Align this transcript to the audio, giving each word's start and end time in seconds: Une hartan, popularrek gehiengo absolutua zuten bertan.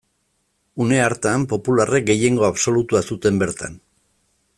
Une 0.85 0.95
hartan, 1.01 1.45
popularrek 1.51 2.07
gehiengo 2.07 2.47
absolutua 2.47 3.03
zuten 3.11 3.39
bertan. 3.45 3.77